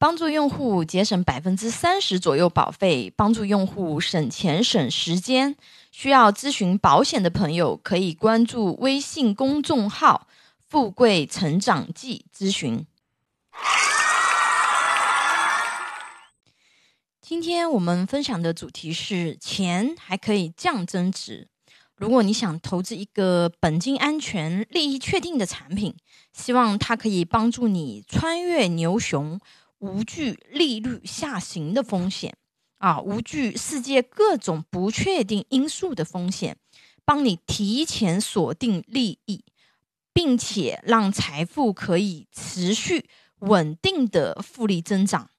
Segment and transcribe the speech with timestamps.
[0.00, 5.56] 帮助用户节省百分之三十左右保费，帮助用户省钱省时间。
[5.90, 10.28] 需要咨询保险的朋友，可以关注微信公众号
[10.68, 12.86] “富贵成长记”咨询。
[17.20, 21.48] 今天我们分享的主题是：钱还可以降增值。
[21.96, 25.96] 如果你想投资一个本金安全、利益确定的产品，
[26.32, 29.40] 希望它可以帮助你穿越牛熊。
[29.78, 32.36] 无惧利率下行的风险
[32.78, 36.56] 啊，无惧世界各种不确定因素的风险，
[37.04, 39.44] 帮你提前锁定利益，
[40.12, 43.08] 并且让财富可以持续
[43.40, 45.30] 稳定的复利增长。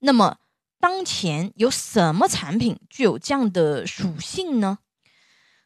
[0.00, 0.38] 那么，
[0.78, 4.78] 当前有什么产品具有这样的属性呢？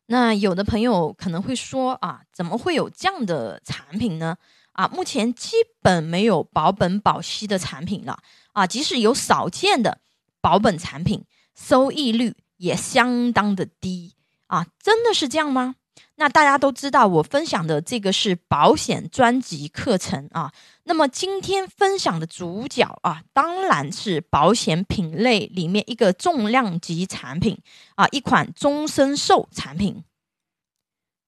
[0.06, 4.38] 那有的朋友可能会说啊，怎么会有这样的产品呢？
[4.78, 8.20] 啊，目前基本没有保本保息的产品了
[8.52, 9.98] 啊，即使有少见的
[10.40, 11.24] 保本产品，
[11.56, 14.14] 收益率也相当的低
[14.46, 15.74] 啊，真的是这样吗？
[16.14, 20.52] 那大家都知道，我分享的这个是保险专辑课程啊，
[20.84, 27.58] 那么今天分享的主角啊，当然是保险品类里面一个重量级产品
[27.96, 30.04] 啊，一款终身寿产品。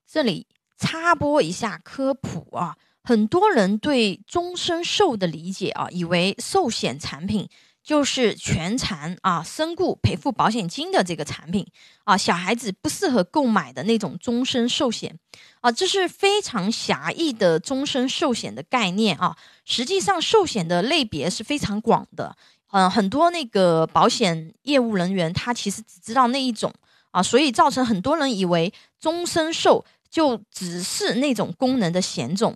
[0.08, 0.46] 这里
[0.78, 2.76] 插播一下科普啊。
[3.02, 7.48] 很多人对终身寿的理解啊，以为寿险产品
[7.82, 11.66] 就是全残啊、身故赔付保险金的这个产品
[12.04, 15.18] 啊，小孩子不适合购买的那种终身寿险
[15.60, 19.36] 啊，这是非常狭义的终身寿险的概念啊。
[19.64, 22.36] 实际上，寿险的类别是非常广的，
[22.70, 26.72] 嗯，很多那个保险业务人员他其实只知道那一种
[27.12, 32.54] 啊，所以造成很多人以为终身寿就只是那种功能的险种。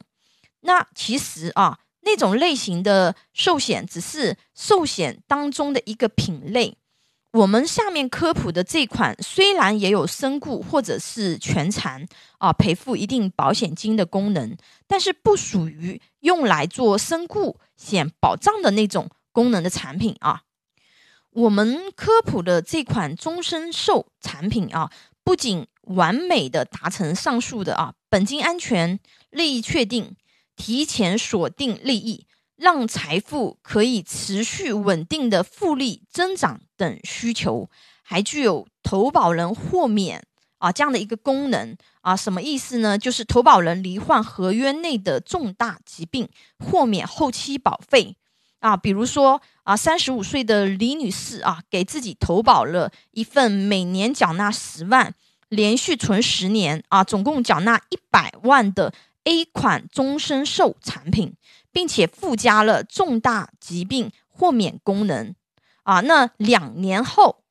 [0.66, 6.76] 那其实啊，那种类型的寿险只是寿险当中的一个品类。
[7.32, 12.06] 我们下面科普的这款虽然也有身故或者是全残
[12.38, 20.42] 啊赔付一定保险金的功能，但是不属于用来做身故险保障的那种功能的产品啊。
[21.30, 24.92] 我们科普的这款终身寿产品啊，
[25.24, 30.14] 不仅完美的达成上述的啊本金安全、利益确定。
[30.56, 32.26] 提前锁定利益，
[32.56, 37.68] 让财富可以持续稳定的复利增长等需求，
[38.02, 40.24] 还具有投保人豁免
[40.58, 42.96] 啊这样的一个功能啊，什么意思呢？
[42.96, 46.28] 就是投保人罹患合约内的重大疾病，
[46.58, 48.16] 豁免后期保费
[48.60, 48.76] 啊。
[48.76, 55.14] 比如说啊，三十五岁的李女士啊，给自己投保了一份每年缴纳十万，
[55.48, 58.94] 连续存十年啊，总共缴纳一百万的。
[59.24, 61.34] A 款终身寿产品，
[61.72, 65.34] 并且附加了重大疾病豁免功能
[65.82, 66.00] 啊。
[66.00, 67.42] 那两年后，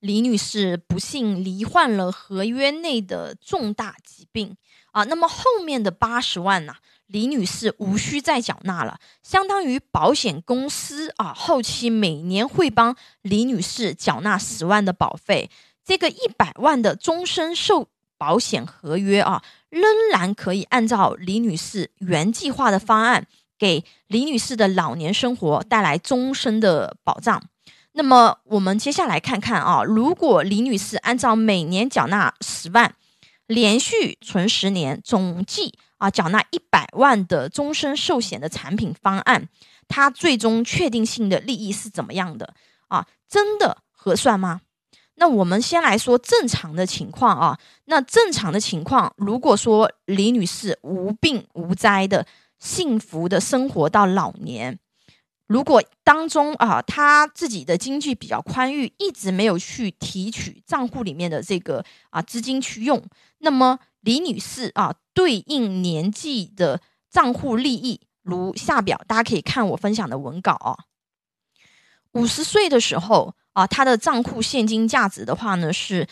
[0.00, 4.56] 李女士不幸罹患了合约内的重大疾病
[4.92, 5.04] 啊。
[5.04, 6.74] 那么后面的八十万呢，
[7.06, 15.48] 李女士无需再缴纳了，相当于保险公司啊后期每年会帮李女士缴纳十万的保费。
[15.84, 17.88] 这个一百万的终身寿
[18.18, 19.42] 保险合约啊。
[19.68, 23.26] 仍然可以按照李女士原计划的方案，
[23.58, 27.42] 给李女士的老年生活带来终身的保障。
[27.92, 32.94] 那么，我们接下来看看啊，如果李女士按照每年缴纳十万，
[33.46, 39.48] 连续存十年，总计啊缴纳一百万的终身寿险的产品方案，
[39.88, 42.54] 它最终确定性的利益是怎么样的
[42.88, 43.06] 啊？
[43.28, 44.60] 真的合算吗？
[45.18, 47.58] 那我们先来说正常的情况啊。
[47.86, 52.26] 那正常的情况，如果说李女士无病无灾的
[52.58, 54.78] 幸福的生活到老年，
[55.46, 63.02] 如果当中啊她自己的经济比较宽裕，一直没有去提取账户里面的这个啊资金去用，
[63.38, 70.76] 那么李女士啊对应年纪的账户利益如下表，大家可以看我分享的文稿啊。
[72.12, 73.34] 五十岁的时候。
[73.56, 76.06] 啊，他的账户现金价值的话呢，是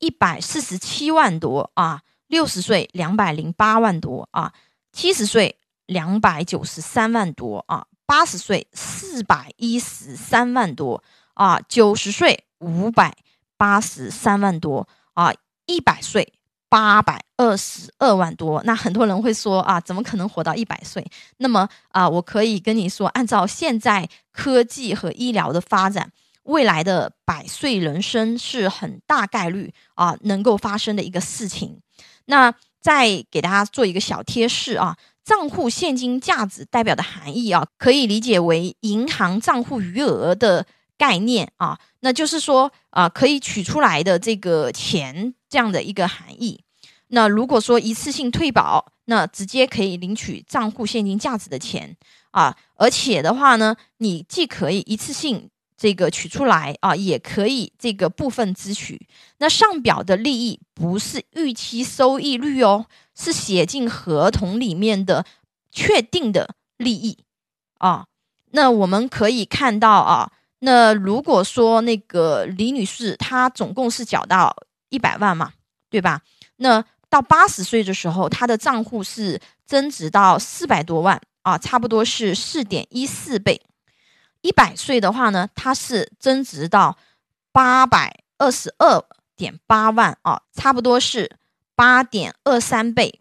[0.00, 2.02] 一百四十七万多啊。
[2.26, 4.52] 六十岁两百零八万多啊，
[4.92, 5.56] 七十岁
[5.86, 11.02] 两百九十三万多啊，八十岁四百一十三万多
[11.32, 13.16] 啊，九十岁五百
[13.56, 15.32] 八十三万多啊，
[15.64, 16.34] 一百岁
[16.68, 18.62] 八百二十二万多。
[18.64, 21.04] 那很多人会说啊，怎么可能活到一百岁？
[21.38, 26.12] 那么啊，我可以跟你说，按照现在科技和医疗的发展。
[26.50, 31.80] 未来的百岁人生是很大概率啊能够发生的一个事情。
[32.26, 40.66] 那再给大家做一个小贴士啊，账户现金价值代表的含义啊，可以理解为银行账户余额的
[40.98, 46.64] 概念啊，那就是说啊，可以取出来的这个钱这样的一个含义。
[47.08, 51.96] 那如果说一次性退保，那直接可以领取账户现金价值的钱
[52.30, 55.50] 啊，而且的话呢，你既可以一次性
[55.80, 59.08] 这个取出来啊，也可以这个部分支取。
[59.38, 62.84] 那上表的利益不是预期收益率哦。
[63.22, 65.26] 是写进合同里面的
[65.70, 67.18] 确定的利益
[67.76, 68.06] 啊，
[68.52, 74.56] 那我们可以看到啊，那如果说那个李女士她总共是缴到
[74.88, 75.52] 一百万嘛，
[75.90, 76.22] 对吧？
[76.56, 83.60] 那到八十岁的时候，她的账户是增值到四百多万啊，差不多是四点一四倍。
[84.42, 86.96] 一百岁的话呢，它是增值到
[87.52, 89.04] 八百二十二
[89.36, 91.36] 点八万啊，差不多是。
[91.76, 93.20] 八点二三倍，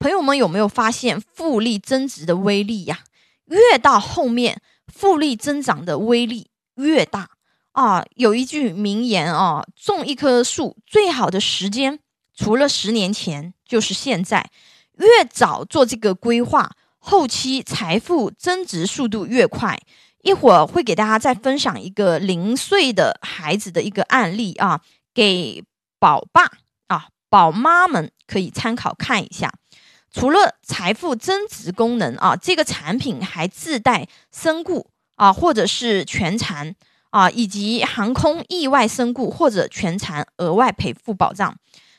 [0.00, 3.04] 朋友们有没有发现复利增值的威力呀？
[3.44, 7.30] 越到后面，复利增长的威力越大
[7.70, 8.04] 啊！
[8.16, 12.00] 有一句名言啊，种一棵树最好的时间，
[12.34, 14.50] 除了十年前，就是现在。
[14.96, 19.80] 越早做这个规划，后期财富增值速度越快。
[20.22, 24.80] 一会儿会给大家再分享一个零岁的孩子的一个案例啊，
[25.14, 25.64] 给
[25.98, 26.44] 宝爸
[26.88, 27.08] 啊。
[27.28, 29.52] 宝妈们可以参考看一下，
[30.12, 36.74] 除了财富增值功能啊，这个产品还自带身故啊，或者是全残
[37.10, 41.56] 啊，以及航空意外身故或者全残额外赔付保障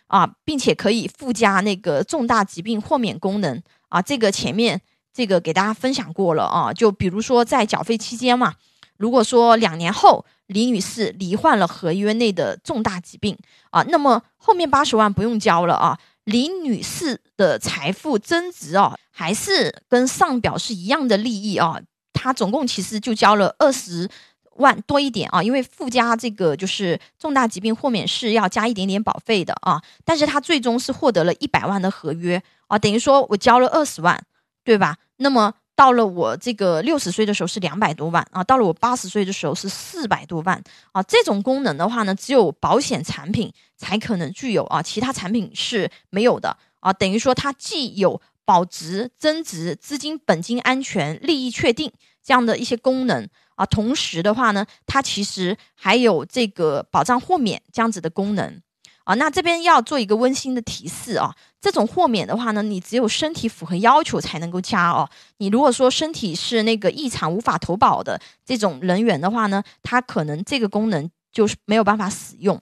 [0.08, 4.02] 啊，并且可以附加那个重大疾病豁免功能啊。
[4.02, 4.82] 这个前面
[5.14, 8.56] 这个给大家分享过了啊，就比如说在缴费期间嘛，
[8.98, 10.26] 如果说两年后。
[10.48, 13.38] 李女士罹患了合约内的重大疾病
[13.70, 15.98] 啊，那么后面八十万不用交了啊。
[16.26, 21.80] 李女士的财富增值啊，还是跟上表是一样的利益啊。
[22.12, 24.10] 她总共其实就交了二十
[24.58, 29.82] 万多一点啊，因为附加这个就是重大疾病豁免是要加一点点保费的啊。
[30.04, 34.22] 但是她最终是获得了一百万的合约啊，等于说我交了二十万，
[34.64, 34.98] 对吧？
[35.18, 35.54] 那么。
[35.74, 40.62] 到了我这个六十岁的时候是两百多万啊，到了我八十岁的时候是四百多万
[40.92, 41.02] 啊。
[41.02, 46.94] 这种功能的话呢，只有保险产品才可能具有啊，其他产品是没有的啊。
[46.94, 51.92] 等于说它既有保值增值、资金本金安全、利益确定
[52.24, 58.62] 这样的一些功能啊，同时的话呢，它其实还有这个保障豁免这样子的功能。
[59.04, 65.10] 啊，那这边要做一个温馨的提示啊，这种豁免的话呢，你只有身体符合要求才能够加哦。
[65.38, 72.62] 你如果说身体是那个异常无法投保的这种人员的话呢，他可能这个功能就是没有办法使用。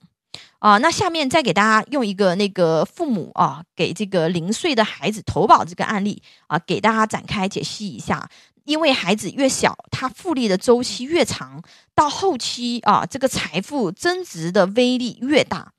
[0.59, 8.29] 啊，那下面再给大家用一个那个父母啊给这个零岁的孩子投保这个案例啊，给大家展开解析一下。
[8.65, 11.63] 因为孩子越小，他复利的周期越长，
[11.95, 15.71] 到后期啊，这个财富增值的威力越大。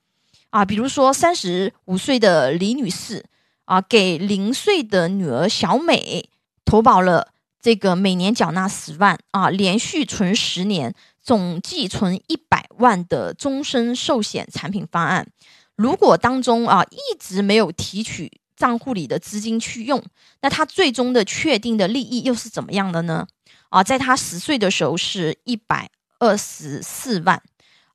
[0.50, 3.24] 啊，比如说三十五岁的李女士
[3.64, 6.28] 啊，给零岁的女儿小美
[6.64, 7.28] 投保了
[7.60, 15.28] 这个每年缴纳十万啊，连续存十年，总计存一百万的终身寿险产品方案。
[15.76, 20.02] 如果当中啊一直没有提取账户里的资金去用，
[20.42, 23.26] 那他最终的确定的利益又是怎么样的呢？
[23.68, 25.88] 啊，在他十岁的时候是一百
[26.18, 27.40] 二十四万。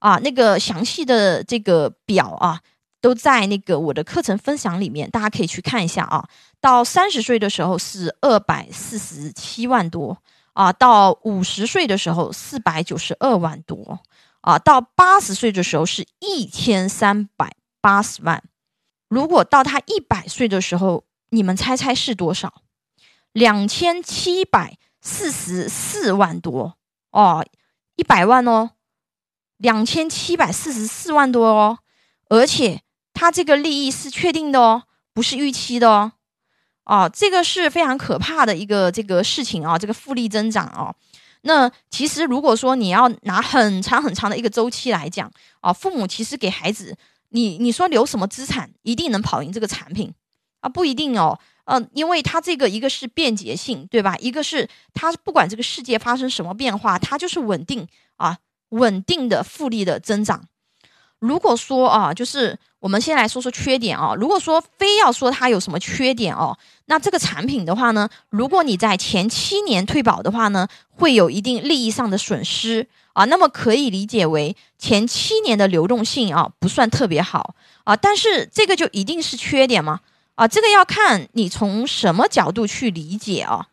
[0.05, 2.62] 啊，那个详细的这个表啊，
[3.01, 6.29] 都在那个我的课程分享里面，大家可以去看一下啊。
[6.62, 10.15] 到三十岁的时候是二百四十七万多
[10.53, 14.00] 啊，到五十岁的时候四百九十二万多
[14.41, 18.43] 啊，到八十岁的时候是一千三百八十万。
[19.09, 22.62] 如果到他一百岁的时候，你们猜猜是多少？
[23.31, 26.77] 两千七百四十四万多
[27.09, 27.43] 哦，
[27.95, 28.69] 一百万哦。
[29.57, 31.79] 两千七百四十四万多哦，
[32.29, 32.81] 而且
[33.13, 34.83] 它这个利益是确定的哦，
[35.13, 36.12] 不是预期的哦，
[36.85, 40.93] 哦，这个是非常可怕的一个这个事情啊，这个复利增长哦。
[41.41, 45.31] 那其实如果说你要拿很长很长的一个周期来讲
[45.62, 46.97] 啊，父母其实给孩子，
[47.29, 50.12] 你你说留什么资产一定能跑赢这个产品
[50.59, 50.67] 啊？
[50.67, 54.15] 不一定哦，嗯，因为它这个一个是便捷性，对吧？
[54.17, 58.38] 一个是它不管这个世界发生什么变化，它就是稳定啊。
[58.69, 60.43] 稳定的复利的增长。
[61.19, 64.13] 如果说啊，就是我们先来说说缺点啊。
[64.15, 66.55] 如果说非要说它有什么缺点哦，
[66.86, 73.25] 那这个产品的话呢，如果你在前七年退保的话呢，会有一定利益上的损失啊。
[73.25, 77.55] 那么可以理解为前七年的流动性啊不算特别好
[77.86, 77.95] 啊。
[77.95, 80.01] 但是这个就一定是缺点吗？
[80.36, 83.67] 啊，这个要看你从什么角度去理解啊。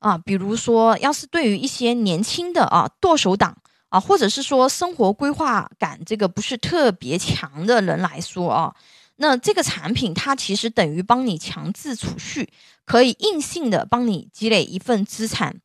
[0.00, 8.74] 啊，比如说，要是对于一些年轻的啊剁手党啊，或者是说生活规划感这个不是特别强的人来说啊，
[9.16, 12.48] 那这个产品它其实等于帮你强制储蓄，
[12.84, 15.56] 可以硬性的帮你积累一份资产。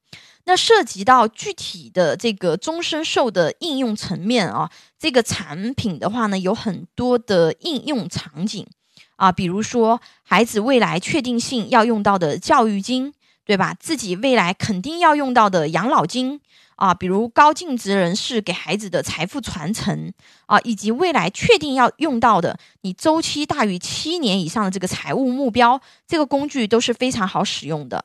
[0.45, 8.65] 那涉及到具体的这个终身寿的应用层面啊，这个产品的话呢，有很多的应用场景
[9.17, 13.13] 啊，比如说孩子未来确定性要用到的教育金。
[13.45, 13.75] 对吧？
[13.77, 16.39] 自己未来肯定要用到的养老金
[16.75, 20.11] 啊，比如高净值人士给孩子的财富传承
[20.45, 28.03] 啊，以及未来确定要用到的你周期大于七年以上的这个财务目标，这个工具都是非常好使用的。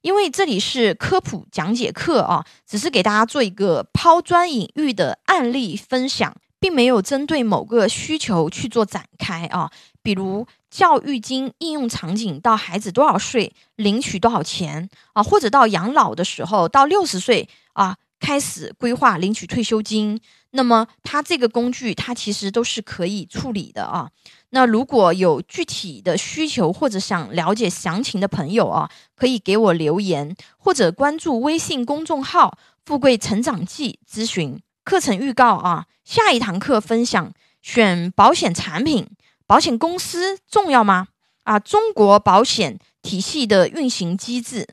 [0.00, 9.70] 因为这里是科普讲解课啊，只是给大家做一个抛砖引玉的案例分享，并没有针对某个需求去做展开啊，
[10.02, 10.46] 比如。
[10.70, 15.22] 教育金应用场景到孩子多少岁领取多少钱啊？
[15.22, 20.20] 或者到养老的时候到六十岁啊开始规划领取退休金，
[20.50, 24.10] 那么它这个工具它其实都是可以处理的啊。
[24.50, 35.86] 那如果有具体的需求或者想了解详情的朋友啊，可以给我留言或者关注微信公众号“富贵成长记”咨询课程预告啊。
[36.04, 39.06] 下一堂课分享选保险产品。
[39.46, 41.08] 保险公司重要吗？
[41.44, 44.66] 啊，中国保险体系的运行机制，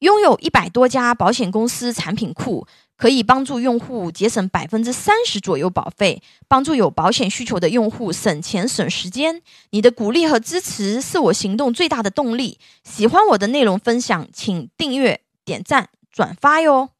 [0.00, 2.66] 拥有一百多家保险公司产品库，
[2.96, 9.42] 可以帮助用户节省百分之三十左右保费，帮助有保险需求的用户省钱省时间。
[9.70, 12.58] 你的鼓励和支持是我行动最大的动力。
[12.82, 16.90] 喜欢我的内容分享，请订阅、点赞、转发哟。